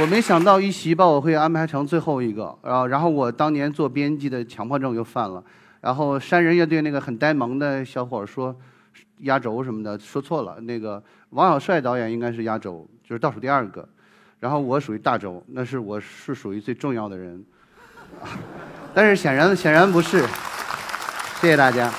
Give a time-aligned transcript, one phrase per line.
[0.00, 5.42] 我没想到一席把我会安排成最后一个，然后然后我当年做编辑的强迫症又犯了，
[5.80, 8.54] 然后山人乐队那个很呆萌的小伙说
[9.18, 13.88] 压轴什么的说错了，那个王小帅导演应该是压轴，就是倒数第二个，
[14.40, 17.44] 然后我属于大轴，那是我是属于最重要的人，
[18.92, 20.20] 但是显然显然不是，
[21.40, 21.92] 谢谢大家。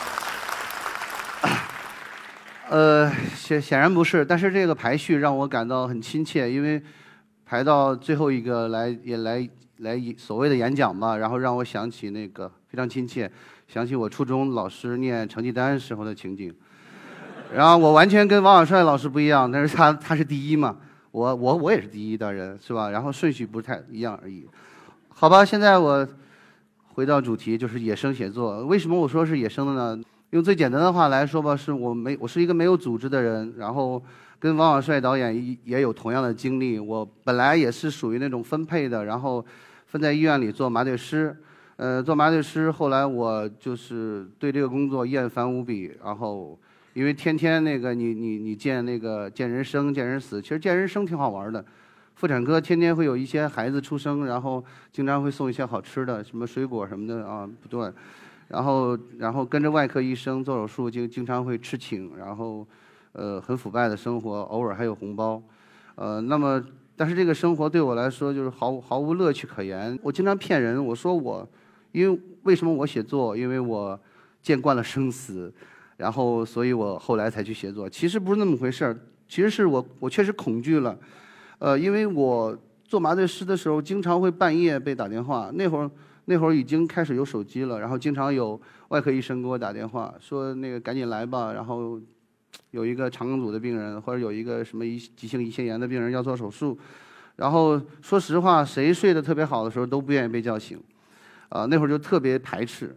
[2.70, 6.82] 呃，显显然不是，但是这个排序让我感到很亲切，因为。
[7.46, 13.32] 排到最后一个来也来来所谓的演讲吧，然后让我想起那个非常亲切，
[13.68, 16.52] 想起我初中老师念成绩单时候的情景。
[17.54, 20.76] 然后我完全跟王小帅老师不一样，但是他他是第一嘛，
[21.12, 22.90] 我我我也是第一的人是吧？
[22.90, 24.48] 然后顺序不太一样而已。
[25.10, 26.08] 好吧，现在我
[26.94, 28.66] 回到主题，就是野生写作。
[28.66, 30.04] 为什么我说是野生的呢？
[30.32, 34.02] 用最简单的话来说吧，是我没我是一个没有组织的人，然后。
[34.40, 36.78] 跟王小帅导演也有同样的经历。
[36.78, 39.44] 我本来也是属于那种分配的，然后
[39.88, 41.36] 分在医院里做麻醉师。
[41.78, 45.92] 呃，做麻醉师，后来我就是对这个工作厌烦无比。
[46.02, 46.58] 然后，
[46.94, 51.66] 因为天天那个你你你见那个见人生见人死，其实见人生挺好玩的。
[52.16, 57.94] 妇产科天天会有一些孩子出生，然后经常会送一些好吃的，什么水果什么的啊，不断。
[58.48, 62.66] 然后然后跟着外科医生做手术，就经常会吃请，然后。
[63.18, 65.42] 呃，很腐败的生活，偶尔还有红包，
[65.96, 66.62] 呃，那么，
[66.98, 69.98] 但是这个生活对我来说就是毫无毫无乐趣可言。
[70.04, 71.48] 我经常骗人，我说我，
[71.94, 73.38] 因为为什么我写作？
[73.38, 73.98] 因为我
[74.42, 75.50] 见惯了生死，
[75.96, 77.90] 然后，所以我后来才去写作。
[77.90, 79.00] 其实不是那么回事儿，
[79.30, 81.00] 其实是我我确实恐惧了，
[81.60, 85.50] 呃，因为我做麻醉师的时候，经常会半夜被打电话。
[85.54, 85.90] 那会儿
[86.26, 88.60] 那会儿已经开始有手机了，然后经常有
[88.90, 91.98] 外科医生给我打电话，说那个赶紧来吧，然后。
[92.72, 96.78] 有一个肠梗阻的病人，或者有一个什么急急性胰腺炎的病人要做手术，
[97.38, 100.78] 然后说实话，谁睡得特别好的时候都不愿意被叫醒，
[101.50, 102.96] 啊，那会儿就特别排斥。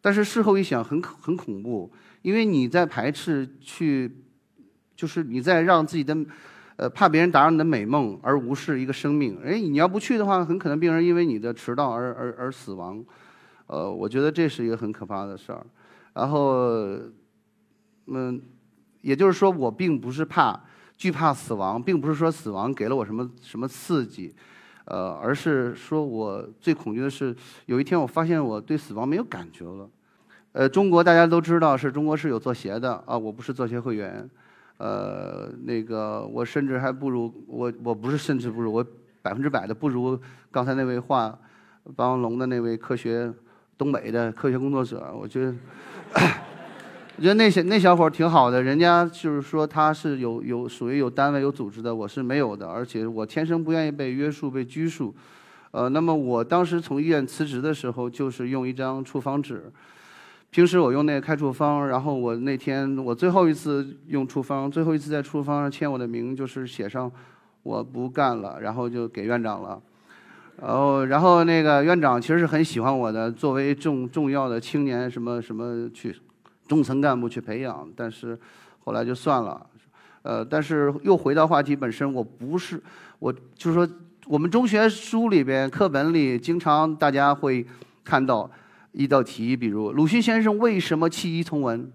[0.00, 1.92] 但是事后一想，很很恐怖，
[2.22, 4.10] 因为你在排斥去，
[4.96, 6.16] 就是你在让自己的，
[6.76, 9.38] 呃，怕别人打扰你的美梦而无视一个生命。
[9.44, 13.04] 哎，你要不去的话，很可能病人因为你的迟到而而而死亡，
[13.68, 15.64] 呃，我觉得这是一个很可怕的事儿。
[16.14, 16.98] 然后，
[18.06, 18.40] 嗯。
[19.02, 20.58] 也就是说，我并不是怕
[20.96, 24.34] 惧怕死亡，并不是说死亡给了我什么什么刺激，
[24.84, 27.34] 呃，而是说我最恐惧的是
[27.66, 29.88] 有一天我发现我对死亡没有感觉了。
[30.52, 34.28] 呃，中国大家都知道是中国是有做鞋的啊，我不是做鞋会员，
[34.76, 38.86] 呃，那个我甚至还不如我我不是甚至不如我
[39.20, 40.18] 百分之百的不如
[40.50, 41.36] 刚才那位画
[41.96, 43.32] 霸王龙的那位科学
[43.76, 45.54] 东北的科学工作者，我觉得。
[47.22, 55.14] 我觉得那些那小伙挺好的，人家就是说他是有有属于有单位有组织的，我是没有的，而且我天生不愿意被约束被拘束，
[55.70, 59.70] 呃，那么我当时从医院辞职的时候，就是用一张处方纸，
[60.50, 67.08] 平时我用那个开处方，然后我那天我最后一次用处方，最后一次在处方上签我的名，就是写上
[67.62, 69.80] 我不干了，然后就给院长了，
[70.60, 76.12] 然后然后那个院长其实是很喜欢我的，作为重重要的青年什么什么去。
[76.72, 78.38] 中层干部去培养，但是
[78.82, 79.66] 后来就算了，
[80.22, 82.82] 呃，但是又回到话题本身，我不是，
[83.18, 83.86] 我就是说，
[84.26, 87.66] 我们中学书里边课本里经常大家会
[88.02, 88.50] 看到
[88.92, 91.92] 一道题，比如鲁迅先生为什么弃医从文，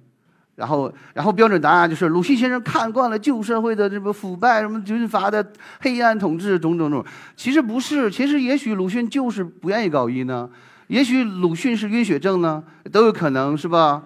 [0.54, 5.44] 然后然后标准答案就是鲁迅先生看惯了旧社会的这个腐败，什么军阀的
[5.80, 7.04] 黑暗统治，种种种。
[7.36, 10.48] 其实不是，其实也许鲁迅就是不愿意搞医呢，
[10.86, 14.04] 也许鲁迅是晕血症呢，都有可能是吧？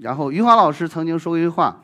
[0.00, 1.78] 然后余华老师曾经说过一句话，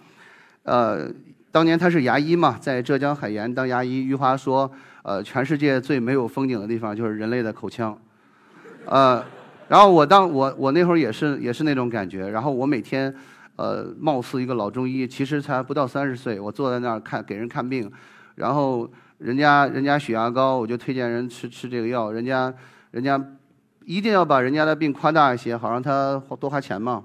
[0.62, 1.08] 呃，
[1.52, 4.02] 当年他是牙医嘛，在浙江海盐当牙医。
[4.04, 4.70] 余华说，
[5.02, 7.96] 呃，全世界最没有风景的地方就是人类的口腔，
[8.86, 9.22] 呃，
[9.68, 12.28] 然后我当我我那会儿也是也是那种感觉。
[12.30, 13.14] 然后我每天，
[13.56, 17.90] 呃，貌似一个老中医，其实才不到三十岁，我坐在那儿看给人看病，
[18.36, 22.52] 然后人家人家血压高，我就推荐人吃吃这个药，人家
[22.92, 23.22] 人家
[23.84, 27.04] 一定要把人家的病夸大一些，好让他多花钱嘛。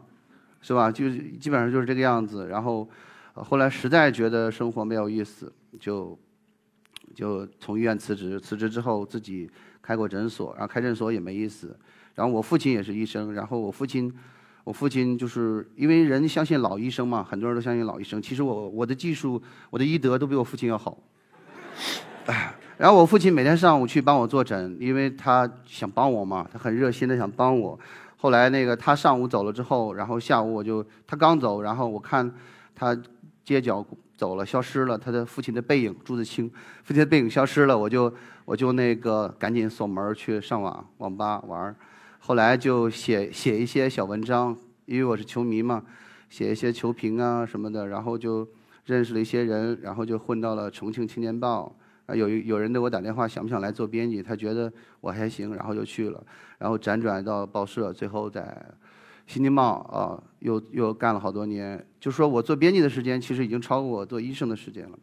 [0.62, 0.92] 是吧？
[0.92, 2.48] 就基本上就是这个样子。
[2.48, 2.88] 然后，
[3.34, 6.18] 后来实在觉得生活没有意思，就
[7.16, 8.40] 就从医院辞职。
[8.40, 9.50] 辞职之后自己
[9.82, 11.76] 开过诊所，然后开诊所也没意思。
[12.14, 14.14] 然后我父亲也是医生，然后我父亲，
[14.64, 18.22] 我父亲就是因为人相信老医生嘛，很多人都相信老医生。
[18.22, 20.98] 其实我我的技术，我的医德都比我父亲要好。
[22.78, 27.80] 然后我父亲每天上午去帮我坐诊，因为他想帮我嘛，他很热心的想帮我。
[28.22, 32.32] 后来那个他上午走了之后，然后下午我就他刚走，然后我看
[32.76, 32.96] 他
[33.44, 33.84] 街角
[34.16, 36.48] 走了，消失了，他的父亲的背影，朱自清
[36.84, 38.14] 父亲的背影消失了，我就
[38.46, 41.76] 我就那个赶紧锁门去上网网吧玩
[42.20, 45.82] 后来就写写一些小文章，因为我是球迷嘛，
[46.30, 48.48] 写一些球评啊什么的，然后就
[48.86, 51.76] 认识了一些人，然后就混到了重庆青年报。
[52.06, 54.22] 啊，有有人给我打电话，想不想来做编辑？
[54.22, 56.24] 他觉得我还行，然后就去了，
[56.58, 58.42] 然后辗转到报社，最后在
[59.28, 61.86] 《新京报》啊，又又干了好多年。
[62.00, 64.98] 就说我做编辑的时间，其实已经超过我做医生的时间了。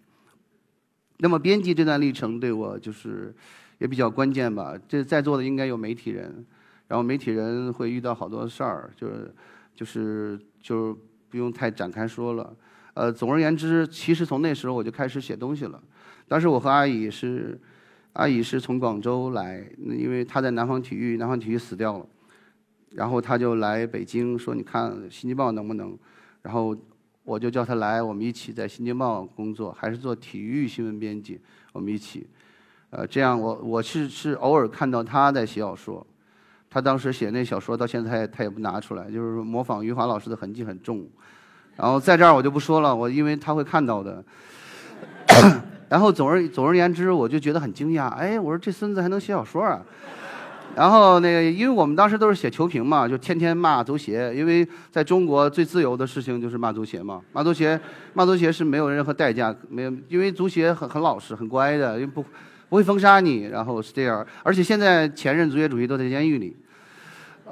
[1.18, 3.34] 那么编辑这段历程对我就是
[3.78, 4.76] 也比较关键吧。
[4.86, 6.44] 这在座的应该有媒体人，
[6.88, 9.34] 然后媒体人会遇到好多事儿，就是
[9.74, 10.96] 就是就
[11.30, 12.54] 不用太展开说了。
[12.94, 15.80] 呃，总而言之，其实从那时候我就开始写东西了。
[16.28, 17.58] 当时我和阿姨是，
[18.12, 22.06] 阿姨是从广州来，因为她在南方体育，南方体育死掉了，
[22.90, 25.98] 然后她就来北京说：“你看《新京报》能不能？”
[26.42, 26.76] 然后
[27.24, 31.40] 我就叫她来，我们一起在《新京报》工作，还是做体育新闻编辑，
[31.72, 32.26] 我们一起。
[32.90, 36.06] 呃，这样我我是是偶尔看到她在写小说，
[36.70, 41.06] 她当时写那小说到现在她也不拿出来，就是模仿余华老师的痕迹很重。
[41.76, 44.24] 然后在这儿我就不说了，我因为她会看到的。
[45.88, 48.08] 然后总而总而言之，我就觉得很惊讶。
[48.08, 49.80] 哎，我说这孙子还能写小说啊！
[50.76, 54.32] 然后那个，因为我们当时都是写球评嘛，就天天骂足协。
[54.34, 57.80] 因为在中国最自由的事情就是骂足协嘛，骂足协，
[58.12, 62.24] 骂足协是没有任何代价，没有，因为足协很很老实、很乖的，因为不
[62.68, 63.44] 不会封杀你。
[63.46, 66.56] 然后是这样，而且现在前任足协主席都在监狱里。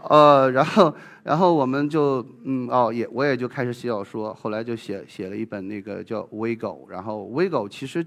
[0.04, 0.94] 呃，然后。
[1.26, 8.06] 然后我们就嗯哦也我也就开始写小说，后来就写写了一本那个叫《微狗》，然后《微狗》其实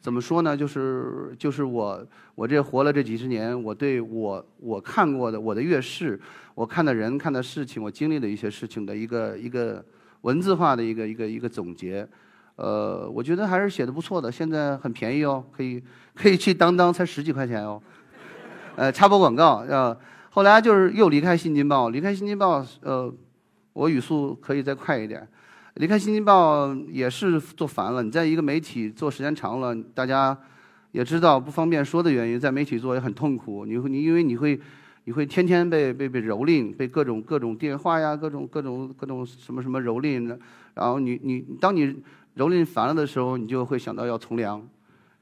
[0.00, 0.56] 怎么说呢？
[0.56, 2.02] 就是就是我
[2.34, 6.18] 我这活了这几十年，我对我我看过的我的阅事，
[6.54, 9.84] 我看的人看的事情，我经历的一些事情的一个一个
[10.22, 12.08] 文字化的一个一个一个总结。
[12.56, 15.84] 呃，我觉得还是写的不错的，现在很便宜哦，可以
[16.14, 17.78] 可以去当当，才十几块钱哦。
[18.74, 19.94] 呃，插播广告呃。
[20.34, 23.08] 后来就是又离开《新京报》，离开《新京报》，呃，
[23.72, 25.24] 我语速可以再快一点。
[25.74, 28.02] 离开《新京报》也是做烦了。
[28.02, 30.36] 你在一个媒体做时间长了，大家
[30.90, 33.64] 也知道不方便说的原因，在媒体做也很痛苦。
[33.64, 34.60] 你会，你因为你会，
[35.04, 40.36] 你会天天被被被蹂躏，被各种各种电话呀，各种各种各种什么什么蹂躏。
[40.74, 41.86] 然后你你当你
[42.36, 44.60] 蹂躏烦了的时候，你就会想到要从良，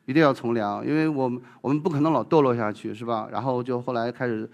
[0.06, 3.28] 一定要从良，因为我们我们不可能老堕落下去，是吧？
[3.30, 4.48] 然后就后来开始。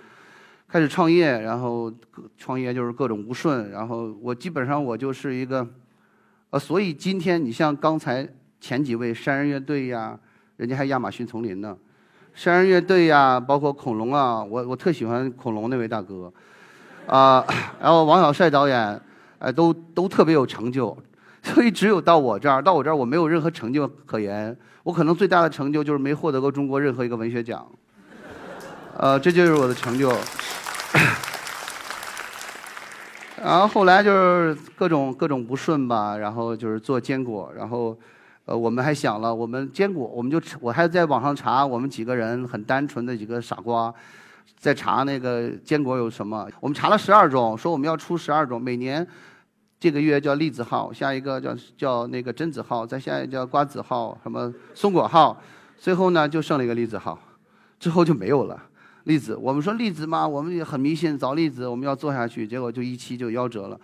[0.71, 1.91] 开始创业，然后
[2.37, 5.67] 创业就是各种不顺，然后我基本上我就是一个，
[6.51, 8.29] 呃，所以今天你像刚才
[8.61, 10.19] 前几位山人乐队呀，
[10.59, 11.75] 人家还亚马逊丛林呢，
[12.35, 16.31] 山人乐队呀，包括恐龙啊，我我特喜欢恐龙那位大哥，
[17.07, 17.43] 啊，
[17.81, 19.01] 然后王小帅导演，
[19.39, 20.95] 哎，都都特别有成就，
[21.43, 27.67] 所以只有到我这儿，到我这儿我没有任何成就可言，我可能最大的成就就是没获得过中国任何一个文学奖，
[28.99, 30.13] 呃，这就是我的成就。
[33.41, 37.97] 然后后来就是各种各种不顺吧，然后就是做坚果，然后，
[38.45, 43.95] 呃，我们还想了，我们坚果，我们就我还在网上查，我们几个人很单纯的几个傻瓜，
[44.59, 49.07] 在查那个坚果有什么，我们查了十二种，说我们要出十二种，每年
[49.79, 55.41] 这个月叫栗子号，下一个叫叫那个榛子号，再下一个叫瓜子号，什么松果号，
[55.79, 57.17] 最后呢就剩了一个栗子号，
[57.79, 58.61] 之后就没有了。
[59.09, 63.81] 栗子，我们说栗子嘛，我们也很迷信，找栗子我们要做下去，结果就一期就夭折了。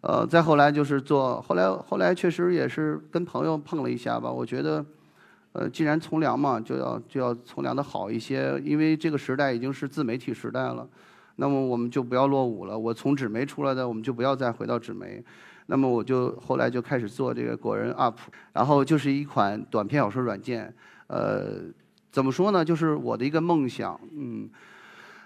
[0.00, 4.28] 呃，再后来就是做，后来后来确实也是跟朋友碰了一下吧。
[4.28, 4.84] 我觉得，
[5.52, 10.84] 呃，既然从良嘛，就要就要从良的好一些，因为这个时代已经是自媒体时代了。
[11.36, 12.76] 那么我们就不要落伍了。
[12.76, 15.24] 我从纸媒出来的，我们就不要再回到纸媒。
[15.66, 18.16] 那么我就后来就开始做这个果仁 UP，
[18.52, 20.74] 然后就是一款短篇小说软件，
[21.06, 21.60] 呃。
[22.16, 22.64] 怎么说呢？
[22.64, 24.48] 就是我的一个梦想，嗯，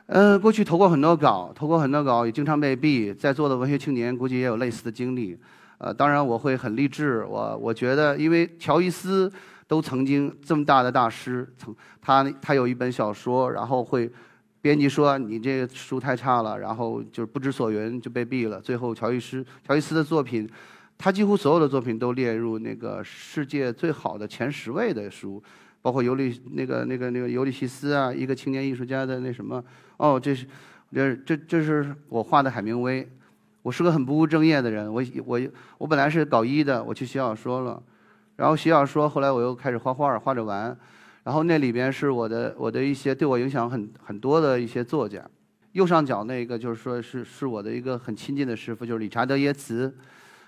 [0.06, 3.14] 呃，过去投过很多稿，投过很多稿，也经常被毙。
[3.14, 5.38] 在座的文学青年估计也有类似的经历，
[5.78, 7.25] 呃，当然我会很励志。
[7.26, 9.32] 我我觉得，因为乔伊斯
[9.68, 14.11] 都曾经这么大的大师，曾他他有一本小说，然后会
[14.61, 18.61] 编辑说你这个书太差了，然后就是不知所云就被毙了。
[18.61, 20.50] 最后乔伊斯乔伊斯的作品，
[20.99, 25.40] 他几乎所有的作品都列入那个世界最好的前十位的书。
[25.82, 29.64] 包括尤利那个那个那个尤利西斯啊，一个青年艺术家的那什么，
[29.96, 30.46] 哦，这是，
[30.92, 33.08] 这这这是我画的海明威。
[33.62, 35.40] 我是个很不务正业的人，我我
[35.76, 37.82] 我本来是搞医的，我去写小说了，
[38.37, 40.75] 然后写小说，后来我又开始画画，画着玩，
[41.25, 45.22] 然后那里边是我的我的一些对我影响很很多的一些作家。
[45.72, 49.94] 右上角那个就是说是是我的一个很亲近的师傅，就是理查德耶茨。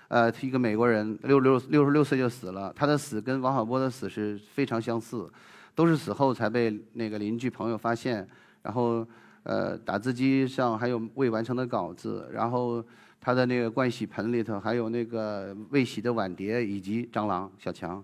[0.09, 2.71] 呃，一个美国人，六六六十六岁就死了。
[2.75, 5.27] 他的死跟王小波的死是非常相似，
[5.73, 8.27] 都是死后才被那个邻居朋友发现，
[8.61, 9.07] 然后
[9.41, 12.83] 呃，打字机上还有未完成的稿子，然后
[13.19, 18.03] 他的那个盥洗盆里头还有那个未洗的碗碟以及蟑螂小强，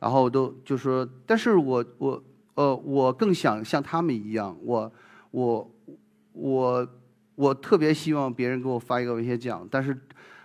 [0.00, 2.24] 然后都就说，但是我我
[2.54, 4.92] 呃，我更想像他们一样，我
[5.30, 5.70] 我
[6.32, 6.88] 我
[7.36, 9.96] 我特别希望别人给我发一个文学奖，但是。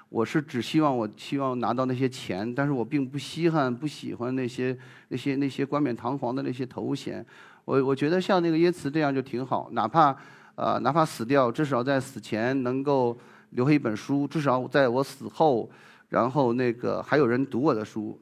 [0.10, 4.76] 我是只希望我希望拿到那些钱，但是我并不稀罕不喜欢那些
[5.10, 7.24] 那些那些冠冕堂皇的那些头衔。
[7.64, 10.16] 我我觉得像那个耶茨这样就挺好，哪怕
[10.56, 13.16] 呃哪怕死掉，至少在死前能够
[13.52, 15.70] 留下一本书，至少在我死后，
[16.10, 18.20] 然后那个还有人读我的书。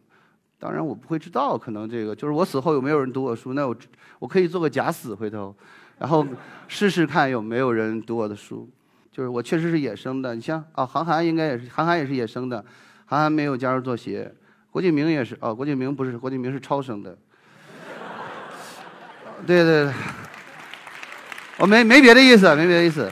[0.59, 3.73] 当然我不会知道，可能这个就是我死后有没有人读我书，那我
[4.19, 5.55] 我可以做个假死回头，
[5.99, 6.25] 然后
[6.67, 8.67] 试试看有没有人读我的书。
[9.17, 12.63] 就是我确实是野生的，你像啊，韩寒应该也是，韩寒也是野生的，
[13.03, 14.31] 韩寒没有加入作协，
[14.69, 17.17] 郭敬明也是，哦，郭敬明不是，郭敬明是超生的，
[19.47, 19.93] 对对对，
[21.57, 23.11] 我没没别的意思，没别的意思，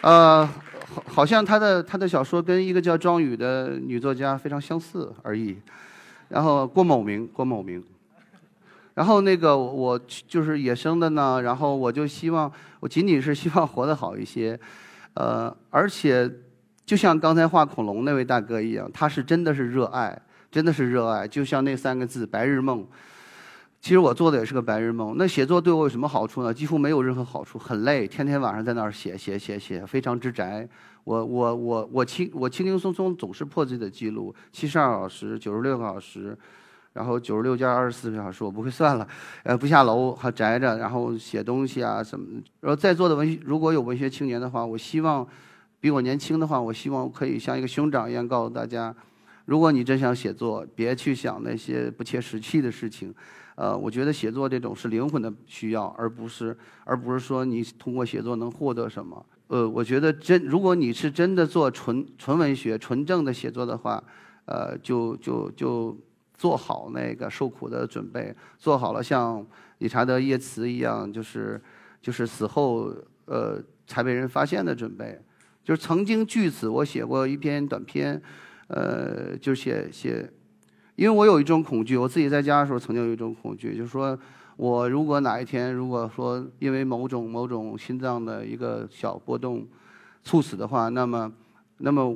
[0.00, 0.46] 呃，
[0.94, 5.58] 好，好像他的他的小说跟一个叫庄宇的女作家非常相似而已，
[6.30, 7.84] 然后郭某明，郭某明，
[8.94, 14.58] 然后那个我就是野生的呢，然后我就希望，我仅仅是希望活得好一些。
[15.14, 16.30] 呃，而且，
[16.84, 21.26] 就像刚才画恐龙那位大哥一样，他是真的是热爱，真的是热爱。
[21.26, 22.86] 就像那三个字“白日梦”，
[23.80, 25.14] 其实我做的也是个白日梦。
[25.16, 26.52] 那写作对我有什么好处呢？
[26.52, 30.68] 几乎没有任何好处，很累，天天晚上在那儿写写写写，非常之宅。
[31.04, 36.36] 我我我我轻我轻轻松松总是破自己的记录，七十二小时，九十六个小时。
[36.94, 39.06] 然后九十六加二十四个小时，我不会算了，
[39.42, 42.40] 呃，不下楼还宅着，然后写东西啊什么。
[42.60, 45.26] 然后在座的文学，如果有文学青年的话，我希望
[45.80, 48.94] 比我年轻的话，我希望可以像一个兄长一样告诉大家：
[49.44, 53.12] 如果你真想写作，别去想那些不切实际的事情。
[53.56, 59.26] 呃，我觉得写作这种是灵魂的需要，而不是而不是说你通过写作能获得什么。
[59.48, 64.00] 呃，我觉得真如果你是真的做纯纯文学、纯正的写作的话，
[64.44, 65.98] 呃，就就就。
[66.36, 69.46] 做好那个受苦的准备，做好了像
[69.78, 71.60] 理查德·耶茨一样，就是
[72.02, 72.92] 就是死后
[73.26, 75.18] 呃才被人发现的准备。
[75.62, 78.20] 就是曾经据此，我写过一篇短篇，
[78.66, 80.28] 呃，就写写，
[80.96, 84.18] 因为我有一种恐惧，我自己在家的时候曾经有一种恐惧，就是说
[84.56, 89.66] 我如果哪一天如果说因为某种某种心脏的一个小波动
[90.24, 91.32] 猝死的话，那么
[91.78, 92.06] 那么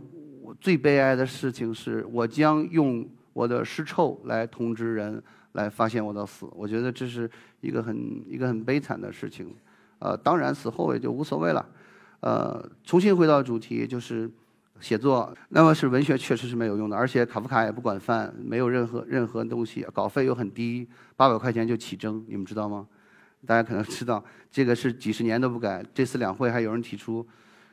[0.43, 3.09] 我最悲哀的事情是我将用。
[3.39, 7.31] 我的尸臭来通知人来发现我的死，我觉得这是
[7.61, 9.55] 一个很一个很悲惨的事情，
[10.01, 11.65] 呃，当然死后也就无所谓了，
[12.19, 14.29] 呃，重新回到主题就是
[14.81, 22.89] 写作，那么是文学确实是没有用的，而且卡夫卡也不管饭，没有任何任何东西，稿费又很低，八百块钱就起征，你们知道吗？
[23.47, 27.25] 大家可能知道，这个是几十年都不改，这次两会还有人提出，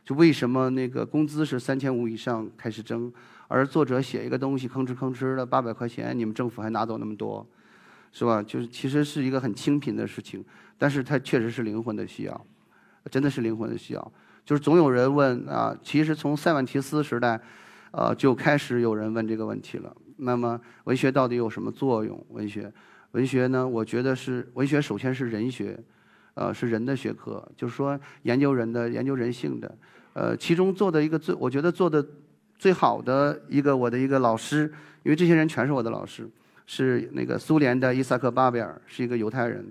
[0.04, 3.12] 就为什么那个工资是三千五以上开始征？
[3.48, 7.48] 而作者写一个东西吭哧吭哧的八百块钱，你们政府还拿走那么多，
[8.12, 8.42] 是吧？
[8.42, 10.44] 就是其实是一个很清贫的事情，
[10.78, 12.46] 但是它确实是灵魂的需要，
[13.12, 14.12] 真的是灵魂的需要。
[14.44, 17.40] 就是总有人问啊，其实从塞万提斯时代，
[17.92, 19.96] 呃，就开始有人问这个问题了。
[20.18, 22.26] 那么文学到底有什么作用？
[22.30, 22.72] 文学，
[23.12, 23.68] 文学呢？
[23.68, 25.78] 我觉得是文学，首先是人学，
[26.34, 29.78] 呃，是人的学科，就是说研究人的、研究人性的。
[30.14, 32.04] 呃，其中做的一个最，我觉得做的。
[32.58, 34.72] 最好的一个我的一个老师，
[35.04, 36.30] 因为这些人全是我的老师，
[36.66, 39.66] 是那个苏联的伊萨克巴贝尔，是一个犹太人。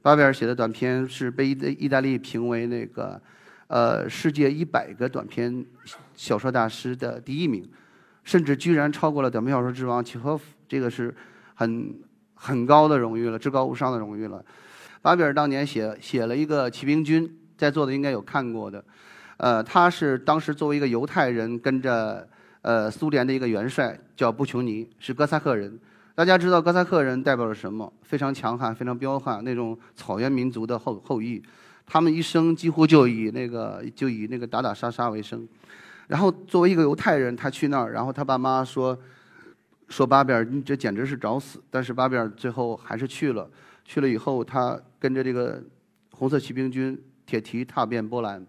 [0.00, 3.20] 巴贝尔写的短篇是被意意大利评为那个
[3.66, 5.64] 呃世界一百个短篇
[6.14, 7.68] 小说大师的第一名，
[8.22, 11.14] 甚至居然超过了短篇小说之王契诃夫，这个是
[11.54, 11.92] 很
[12.34, 14.42] 很高的荣誉了，至高无上的荣誉了。
[15.02, 18.82] 巴贝尔当年写写了一个骑兵军，在座的应该有看过的。
[19.38, 22.28] 呃，他是当时作为一个犹太人，跟着
[22.62, 25.78] 呃苏联的一个元帅叫布琼尼，是哥萨克人。
[26.14, 27.92] 大家知道哥萨克人代表了什么？
[28.02, 31.40] 非常强悍，非常彪悍，那种草原民族的后后裔。
[31.86, 35.48] 他们一生几乎就以那个就以那个打打杀杀为生。
[36.08, 38.98] 然后作为一个犹太人，他去那儿，然后他爸妈说
[39.88, 41.62] 说巴比尔，你这简直是找死。
[41.70, 43.48] 但是巴比尔最后还是去了。
[43.84, 45.62] 去了以后，他跟着这个
[46.10, 48.44] 红色骑兵军铁蹄踏遍波兰。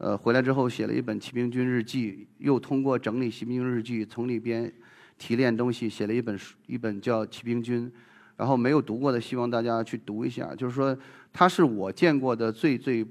[0.00, 4.72] 呃，回来之后写了一本《骑兵军日记》，又通过整理《骑兵军日记》，从里边
[5.18, 7.86] 提炼东西，写了一本书，一本叫《骑兵军》。
[8.34, 10.54] 然后没有读过的，希望大家去读一下。
[10.54, 10.96] 就是说，
[11.30, 13.06] 他是我见过的最最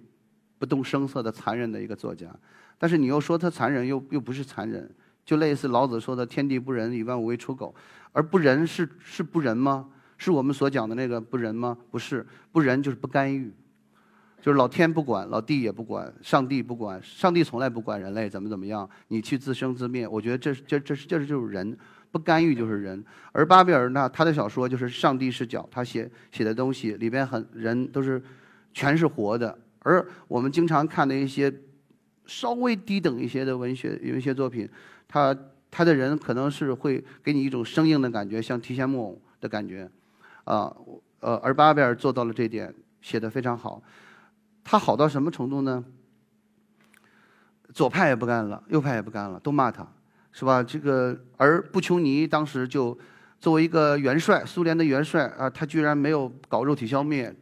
[0.57, 2.27] 不动声色的残忍的一个作家。
[2.79, 4.89] 但是你又说他残忍，又又不是残忍，
[5.23, 7.75] 就类似老子说的“天地不仁，以万物为刍狗”，
[8.11, 9.87] 而不仁是是不仁吗？
[10.17, 11.77] 是我们所讲的那个不仁吗？
[11.91, 13.53] 不是，不仁就是不干预，
[14.41, 20.07] 就是老天不管，老地也不管，上帝不管，上帝从来不管人类怎么怎么样，你去自生自灭。
[20.07, 21.77] 我觉得这这这是这就是人，
[22.09, 23.03] 不干预就是人。
[23.31, 28.21] 而巴比尔呢，他的小说就是上帝视角，他写写的东西里边很人都是
[28.73, 29.57] 全是活的。
[29.79, 31.53] 而我们经常看的一些
[32.25, 34.67] 稍微低等一些的文学文学作品，
[35.07, 35.35] 他
[35.69, 39.89] 他的人可能是会给你一种生硬的感觉，像提线木偶的感觉，
[40.45, 40.75] 啊，
[41.19, 43.81] 呃，而巴贝尔做到了这点，写的非常好。
[44.71, 45.83] 他好到什么程度呢？
[47.73, 49.83] 左派也不干了，右派也不干了，都骂他，
[50.31, 50.61] 是吧？
[50.61, 52.95] 这个而布琼尼当时就
[53.39, 57.35] 作为一个元帅，苏联的元帅啊，他居然没有搞肉体消灭。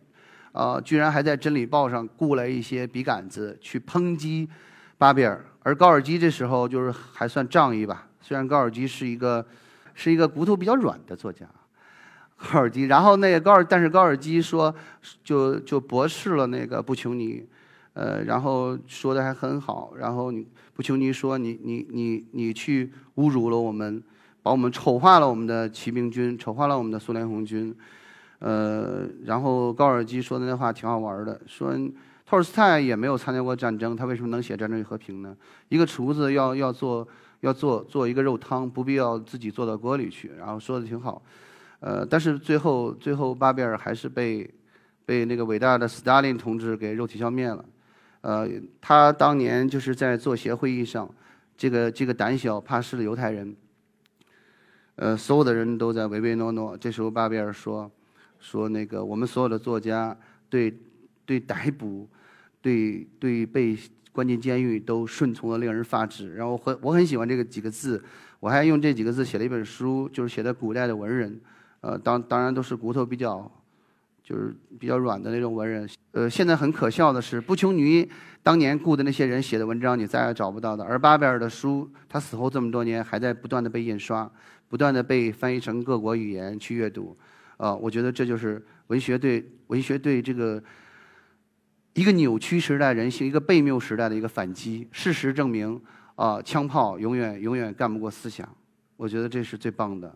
[0.53, 4.49] 啊，居然还在《真理报》上雇了一些笔杆子去抨击
[4.97, 8.07] 巴比尔，而高尔基这时候就是还算仗义吧。
[8.21, 9.45] 虽然高尔基是一个
[9.93, 11.45] 是一个骨头比较软的作家，
[12.37, 12.85] 高尔基。
[12.85, 14.73] 然后那个高尔，但是高尔基说
[15.23, 17.43] 就就驳斥了那个布琼尼，
[17.93, 19.93] 呃，然后说的还很好。
[19.97, 24.01] 然后你布琼尼说你你你你去侮辱了我们，
[24.41, 27.75] 把我们丑化了我们的骑兵军，丑化了我们的苏联红军。
[28.39, 31.73] 呃，然后高尔基说的那话挺好玩的，说
[32.23, 35.35] 托尔斯泰也没有参加过战争，他为什么能写《战争与和平》呢？
[35.69, 37.07] 一个厨子要要做
[37.39, 40.31] 要做做一个肉汤，不必要自己做到锅里去。
[40.37, 41.19] 然后说的挺好，
[41.79, 44.49] 呃，但是最后最后巴比尔还是被
[45.05, 47.65] 被那个伟大的斯大林同志给肉体消灭了。
[48.21, 48.49] 呃，
[48.81, 51.09] 他当年就是在作协会议上，
[51.55, 53.55] 这个这个胆小怕事的犹太人，
[54.95, 56.77] 呃，所有的人都在唯唯诺诺。
[56.77, 57.89] 这时候巴比尔说。
[58.39, 60.15] 说那个我们所有的作家
[60.47, 60.71] 对
[61.25, 62.07] 对逮捕
[62.61, 63.75] 对对被
[64.11, 68.01] 关进监狱都顺从的令人发指，然后很我很喜欢这个几个字，
[68.39, 71.41] 我还用这几个字写了一本书，就是写的古代的文人，
[71.81, 73.49] 呃，当当然都是骨头比较
[74.23, 75.87] 就是比较软的那种文人。
[76.11, 78.09] 呃，现在很可笑的是，布琼尼
[78.41, 84.29] 当年雇的那些人写的文章你再也找不到的，而巴贝尔的书，他死后这么多年还在不断的被印刷，
[84.67, 87.15] 不断的被翻译成各国语言去阅读。
[87.57, 90.63] 啊，我觉得这就是文学对文学对这个
[91.93, 94.87] 一个扭曲时代人性、一个悖谬时代的一个反击。
[94.91, 95.79] 事实证明，
[96.15, 98.47] 啊，枪炮永远永远干不过思想。
[98.95, 100.15] 我觉得这是最棒的，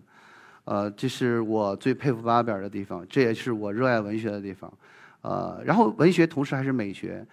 [0.65, 4.71] 呃，这是我最佩服巴尔的地方，这也是我热爱文学的地方。
[5.21, 7.25] 呃，然后文学同时还是美学，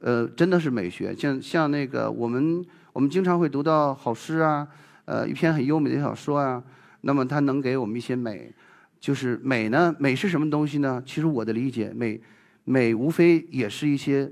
[0.00, 1.14] 呃，真的是美学。
[1.14, 4.66] 像像那个我们我们经常会读到好诗啊，
[5.04, 6.62] 呃，一篇很优美的小说啊，
[7.02, 8.52] 那么它能给我们一些美。
[9.00, 9.92] 就是美呢？
[9.98, 11.02] 美是什么东西呢？
[11.04, 12.20] 其实我的理解，美，
[12.62, 14.30] 美无非也是一些，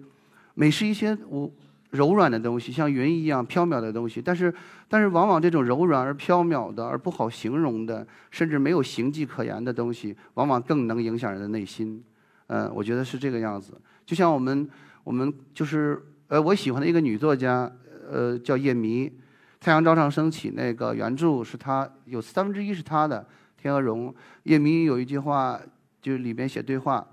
[0.55, 1.51] 美是一些我
[1.91, 4.23] 柔软的东西，像云一样飘渺的东西。
[4.23, 4.53] 但是，
[4.89, 12.03] 但是往往这种柔软而飘渺的，而不好形容的，甚至没有形迹可言的东西，往往更能影响人的内心。
[12.47, 13.73] 嗯，我觉得是这个样子。
[14.05, 14.69] 就像我们，
[15.05, 17.71] 我们就是呃，我喜欢的一个女作家，
[18.11, 19.09] 呃，叫叶迷，
[19.61, 23.27] 《太阳照常升起》那个原著是她有三分之一是她的。
[23.57, 25.61] 天鹅绒，叶迷有一句话，
[26.01, 27.07] 就里边写对话，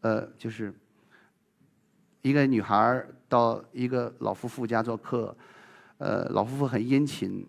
[0.00, 0.74] 呃，就是
[2.22, 5.36] 一个女孩到一个老夫妇家做客，
[5.98, 7.46] 呃，老夫妇很殷勤，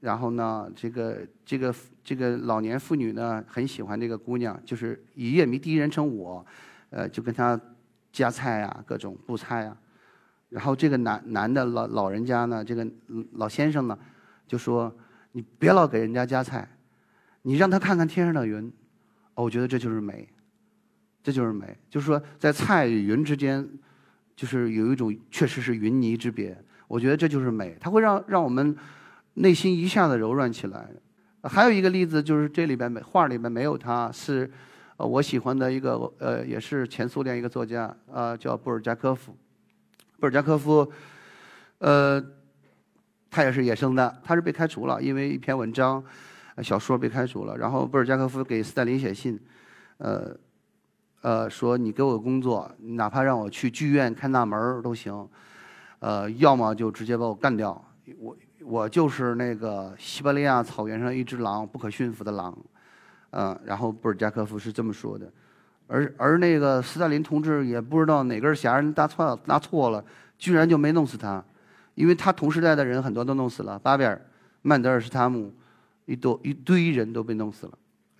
[0.00, 6.44] 然后呢，这个这个这个老年妇女呢很喜欢这个姑娘，就是以叶明第一人称我，
[6.90, 7.60] 呃，就跟她
[8.12, 9.76] 夹菜啊，各种布菜啊，
[10.48, 12.86] 然后这个男男的老老人家呢，这个
[13.32, 13.98] 老先生呢，
[14.46, 14.94] 就说
[15.32, 16.68] 你别老给人家夹菜。
[17.42, 18.70] 你让他看看天上的云，
[19.34, 20.28] 哦，我觉得这就是美，
[21.22, 21.78] 这就是美。
[21.88, 23.66] 就是说，在菜与云之间，
[24.38, 26.56] 就是有一种确实是云泥之别。
[26.86, 28.76] 我觉得这就是美，它会让让我们
[29.34, 30.88] 内心一下子柔软起来。
[31.42, 34.48] 还有一个例子就是这里边没画里边没有他，是
[34.96, 39.36] 呃我喜欢的一个呃也是前苏联一个作家啊叫布尔加科夫。
[40.20, 40.88] 布尔加科夫，
[41.78, 42.24] 呃，
[43.28, 46.02] 他也是野生的，他是被开除了，因为一篇文章。
[46.60, 49.38] 小说被开除了，然后布尔加科夫给斯大林写信，
[49.98, 50.36] 呃，
[51.20, 55.28] 呃，说你给我工作，哪怕让我去剧院看大门都行，
[55.98, 57.84] 呃，要么就直接把我干掉，
[58.18, 62.56] 我我就是那个西伯利亚草原上一只狼，不可驯服的狼，
[63.30, 65.30] 嗯，然后布尔加科夫是这么说的，
[65.86, 70.04] 而而那个斯大林同志也不知道哪根弦搭错了，搭错了，
[70.38, 71.44] 居然就没弄死他，
[71.94, 74.20] 因为他同时代的人很多都弄死了，巴比尔、
[74.62, 75.52] 曼德尔施塔姆。
[76.10, 77.72] 一多一堆人都被弄死了，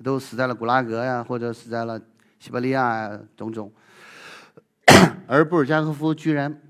[0.04, 1.98] 都死在了古拉格呀，或者死在了
[2.38, 3.72] 西伯利亚，种种。
[5.27, 6.62] 而布尔加科夫居然，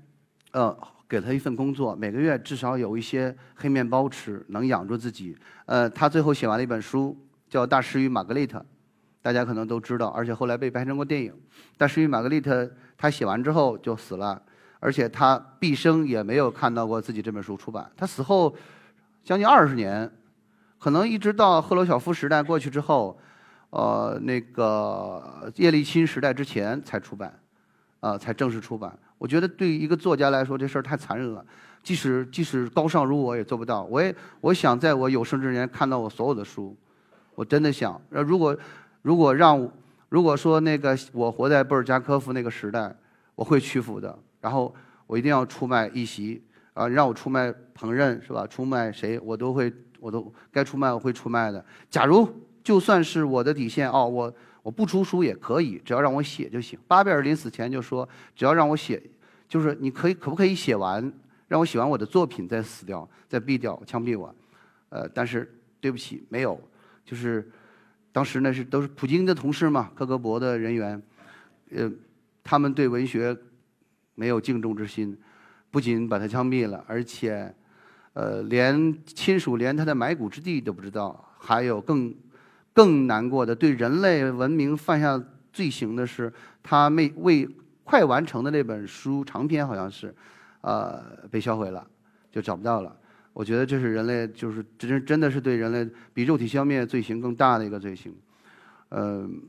[0.51, 0.77] 呃，
[1.07, 5.37] 给他一份工作，每个月至少有一些黑面包吃，能养住自己。
[5.65, 7.17] 呃，他最后写完了一本书，
[7.49, 8.59] 叫《大师与玛格丽特》，
[9.21, 11.31] 大家可能都知道，而且后来被拍成过电影。
[11.77, 12.65] 《大师与玛格丽特》
[12.97, 14.41] 他写完之后就死了，
[14.79, 17.89] 而且他毕生也没有看到过自己这本书出版。
[17.95, 18.53] 他死后
[19.23, 20.11] 将近二十年，
[20.77, 23.17] 可能一直到赫鲁晓夫时代过去之后，
[23.71, 27.39] 呃，那个叶利钦时代之前才出版，
[27.99, 28.97] 啊，才正式出版。
[29.17, 31.45] 我觉得对一个作家来说，这事儿太残忍了。
[31.83, 33.83] 即使即使高尚如我，也做不到。
[33.83, 36.75] 我也我想在我有生之年看到我所有的书，
[37.35, 37.99] 我真的想。
[38.09, 38.57] 呃，如果
[39.01, 39.69] 如果让
[40.09, 42.93] 如果说那个我活在布尔加科夫那个时代，
[43.35, 44.17] 我会屈服的。
[44.41, 44.73] 然后
[45.05, 48.47] 我一定要出卖一席啊，让我出卖烹饪是吧？
[48.47, 51.63] 出卖谁我都会，我都该出卖我会出卖的。
[51.89, 52.27] 假如
[52.63, 54.33] 就算是我的底线哦，我。
[54.61, 56.77] 我不出书也可以，只要让我写就行。
[56.85, 59.01] 巴贝尔临死前就说：“只要让我写，
[59.47, 61.01] 就是你可以可不可以写完，
[61.47, 64.35] 让我写完我的作品再死掉，再毙掉，枪毙我。”
[64.89, 66.61] 呃，但是对不起，没有，
[67.05, 67.49] 就是
[68.11, 71.01] 当时那是都是普京的同事嘛，克格勃的人员，
[71.71, 71.89] 呃，
[72.43, 73.35] 他们对文学
[74.13, 75.17] 没有敬重之心，
[75.71, 77.51] 不仅把他枪毙了，而且
[78.11, 82.13] 呃，连亲属连他的埋骨之地都不知道，还有更。
[82.79, 86.31] 更难过的，对人类文明犯下罪行的是，
[86.63, 87.45] 他没未
[87.83, 90.15] 快完成的那本书长篇，好像是，
[90.61, 91.85] 呃，被销毁了，
[92.31, 92.95] 就找不到了。
[93.33, 98.15] 我觉得这是人类，就是真真的是对人类比肉体消灭罪行更大的一个罪行。
[98.91, 99.41] 嗯，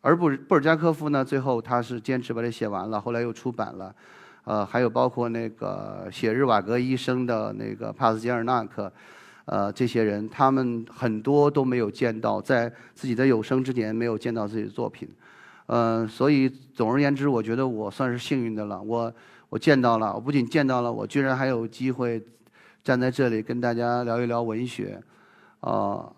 [0.00, 3.94] 而布布尔加科夫呢，最后他是坚持把它写完了，后来又出版了。
[4.42, 8.92] 呃，还有包括那个写日瓦格医生的那个帕斯捷尔纳克。
[9.44, 15.08] 呃，这些人他们很多都没有见到，在自己的有生之年没有见到自己的作品，
[15.66, 18.80] 呃，所以总而言之，我觉得我算是幸运的了。
[18.80, 19.12] 我
[19.48, 22.24] 我见到了，我不仅见到了，我居然还有机会
[22.84, 25.02] 站在这里跟大家聊一聊文学，
[25.58, 26.08] 啊，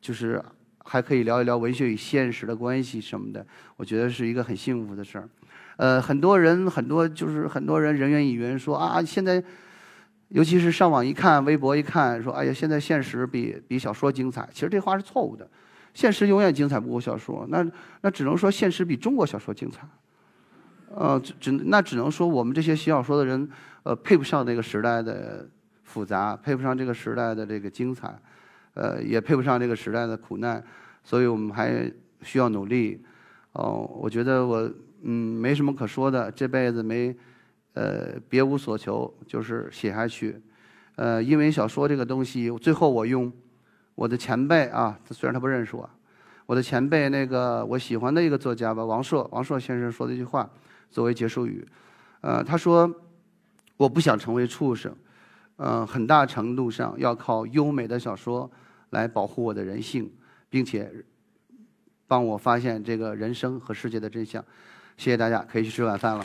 [0.00, 0.42] 就是
[0.78, 3.46] 还可以聊一聊文学与现实的关系什么的，
[3.76, 5.28] 我觉得是一个很幸福的事儿。
[5.76, 9.44] 呃，很多人很多就是很多人人云亦云说啊，现在。
[10.34, 15.48] 尤其是上网一看，微博一看，说：“哎呀，现在现实比比小说精彩。”其实这话是错误的，
[15.94, 17.46] 现实永远精彩不过小说。
[17.50, 17.64] 那
[18.00, 19.86] 那只能说现实比中国小说精彩。
[20.92, 23.48] 呃，只那只能说我们这些写小说的人，
[23.84, 25.48] 呃，配不上那个时代的
[25.84, 28.12] 复杂，配不上这个时代的这个精彩，
[28.74, 30.60] 呃，也配不上这个时代的苦难，
[31.04, 31.88] 所以我们还
[32.22, 33.00] 需要努力。
[33.52, 34.68] 哦，我觉得我
[35.02, 37.14] 嗯没什么可说的，这辈子没。
[37.74, 40.40] 呃，别无所求，就是写下去。
[40.96, 43.32] 呃，因为小说这个东西，最后我用
[43.94, 45.88] 我的前辈啊，虽然他不认识我，
[46.46, 50.48] 我的前辈那个我喜欢的一个作家吧，王朔，王朔先生说的一句话
[50.90, 51.66] 作为结束语。
[52.20, 52.88] 呃，他说
[53.76, 54.94] ：“我不想成为畜生，
[55.56, 58.50] 呃，很大程度上要靠优美的小说
[58.90, 60.10] 来保护我的人性，
[60.48, 60.90] 并且
[62.06, 64.42] 帮我发现这个人生和世界的真相。”
[64.96, 66.24] 谢谢大家，可以去吃晚饭了。